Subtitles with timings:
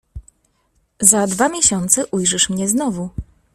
[0.99, 3.09] "Za dwa miesiące ujrzysz mnie znowu."